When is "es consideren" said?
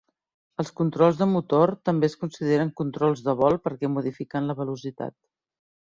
2.11-2.73